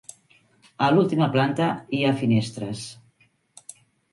[0.85, 1.67] A l'última planta
[1.99, 2.87] hi ha finestres.